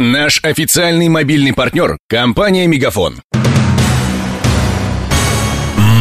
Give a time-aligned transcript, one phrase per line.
[0.00, 3.20] Наш официальный мобильный партнер– компания «Мегафон».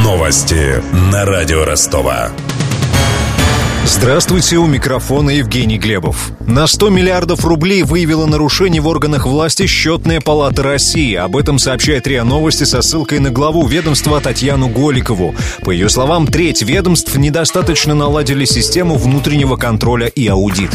[0.03, 0.81] Новости
[1.11, 2.31] на радио Ростова.
[3.85, 6.31] Здравствуйте, у микрофона Евгений Глебов.
[6.47, 11.13] На 100 миллиардов рублей выявила нарушение в органах власти Счетная палата России.
[11.13, 15.35] Об этом сообщает РИА Новости со ссылкой на главу ведомства Татьяну Голикову.
[15.61, 20.71] По ее словам, треть ведомств недостаточно наладили систему внутреннего контроля и аудит.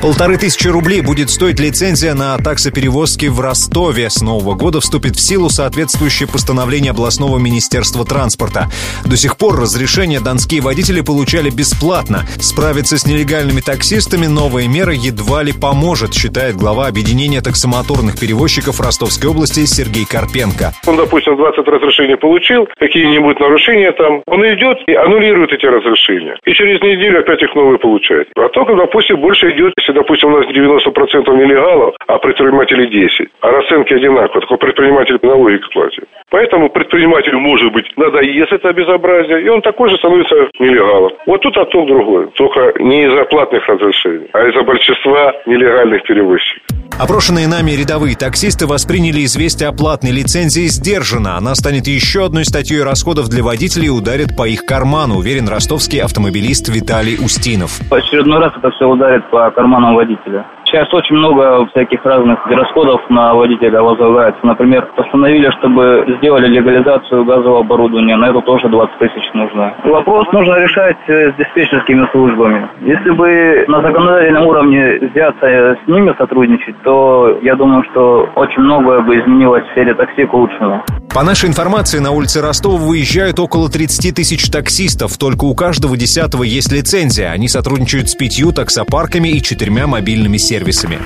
[0.00, 4.08] Полторы тысячи рублей будет стоить лицензия на таксоперевозки в Ростове.
[4.08, 8.70] С нового года вступит в силу соответствующее постановление областного министерства транспорта.
[9.04, 12.22] До сих пор разрешение донские водители получали бесплатно.
[12.38, 19.28] Справиться с нелегальными таксистами новая мера едва ли поможет, считает глава объединения таксомоторных перевозчиков Ростовской
[19.28, 20.78] области Сергей Карпенко.
[20.86, 26.38] Он, допустим, 20 разрешений получил, какие-нибудь нарушения там, он идет и аннулирует эти разрешения.
[26.46, 28.28] И через неделю опять их новые получает.
[28.36, 33.50] А только, допустим, больше идет если, допустим, у нас 90% нелегалов, а предпринимателей 10, а
[33.50, 36.04] расценки одинаковые, только предприниматель налоги платит.
[36.30, 41.12] Поэтому предпринимателю, может быть, надоест это безобразие, и он такой же становится нелегалом.
[41.26, 42.28] Вот тут отток другой.
[42.36, 46.62] Только не из-за платных разрешений, а из-за большинства нелегальных перевозчиков.
[46.98, 51.36] Опрошенные нами рядовые таксисты восприняли известие о платной лицензии сдержанно.
[51.36, 56.02] Она станет еще одной статьей расходов для водителей и ударит по их карману, уверен ростовский
[56.02, 57.78] автомобилист Виталий Устинов.
[57.88, 59.46] В очередной раз это все ударит по
[59.78, 60.44] карманам водителя.
[60.64, 64.40] Сейчас очень много всяких разных расходов на водителя возлагается.
[64.42, 68.16] Например, постановили, чтобы сделали легализацию газового оборудования.
[68.16, 69.74] На это тоже 20 тысяч нужно.
[69.84, 72.68] Вопрос нужно решать э, с диспетчерскими службами.
[72.82, 79.00] Если бы на законодательном уровне взяться с ними сотрудничать, то я думаю, что очень многое
[79.00, 80.82] бы изменилось в сфере такси к лучшему.
[81.08, 85.16] По нашей информации, на улице Ростова выезжают около 30 тысяч таксистов.
[85.16, 87.30] Только у каждого десятого есть лицензия.
[87.30, 91.00] Они сотрудничают с пятью таксопарками и четырьмя мобильными сервисами.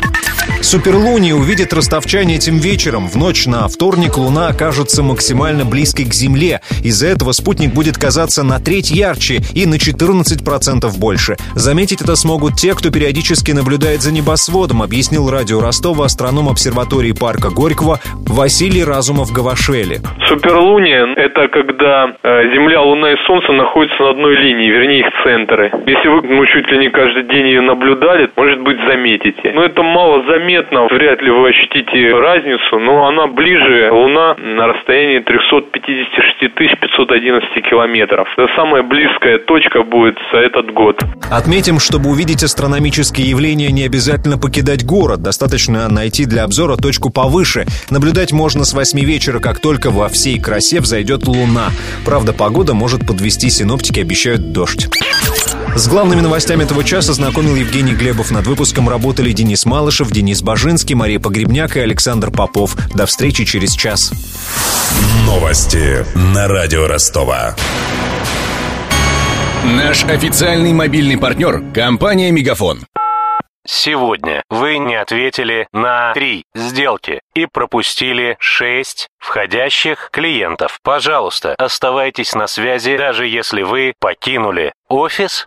[0.63, 3.09] Суперлуни увидит ростовчане этим вечером.
[3.09, 6.61] В ночь на вторник Луна окажется максимально близкой к Земле.
[6.85, 11.35] Из-за этого спутник будет казаться на треть ярче и на 14% больше.
[11.55, 17.51] Заметить это смогут те, кто периодически наблюдает за небосводом, объяснил радио Ростова астроном обсерватории парка
[17.51, 19.99] Горького Василий Разумов-Гавашели.
[20.29, 25.73] Суперлуния– это когда э, Земля, Луна и Солнце находятся на одной линии, вернее их центры.
[25.87, 29.53] Если вы ну, чуть ли не каждый день ее наблюдали, может быть заметите.
[29.55, 35.21] Но это мало заметно, вряд ли вы ощутите разницу, но она ближе, Луна на расстоянии
[35.21, 38.29] 356 511 километров.
[38.37, 41.01] Это самая близкая точка будет за этот год.
[41.31, 45.23] Отметим, чтобы увидеть астрономические явления, не обязательно покидать город.
[45.23, 47.65] Достаточно найти для обзора точку повыше.
[47.91, 51.69] Наблюдать можно с 8 вечера, как только во всей красе взойдет луна.
[52.05, 54.89] Правда, погода может подвести синоптики, обещают дождь.
[55.75, 58.31] С главными новостями этого часа знакомил Евгений Глебов.
[58.31, 62.77] Над выпуском работали Денис Малышев, Денис Бажинский, Мария Погребняк и Александр Попов.
[62.95, 64.13] До встречи через час.
[65.25, 67.57] Новости на радио Ростова.
[69.65, 72.81] Наш официальный мобильный партнер– компания «Мегафон».
[73.65, 80.81] Сегодня вы не ответили на три сделки и пропустили шесть входящих клиентов.
[80.83, 85.47] Пожалуйста, оставайтесь на связи, даже если вы покинули офис